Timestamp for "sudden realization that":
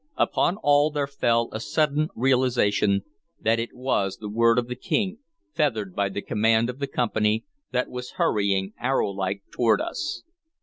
1.59-3.59